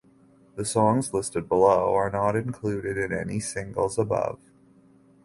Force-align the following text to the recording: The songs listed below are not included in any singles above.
The 0.55 0.65
songs 0.65 1.13
listed 1.13 1.47
below 1.47 1.93
are 1.93 2.09
not 2.09 2.35
included 2.35 2.97
in 2.97 3.13
any 3.13 3.39
singles 3.39 3.99
above. 3.99 4.39